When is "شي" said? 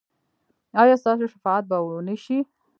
2.23-2.37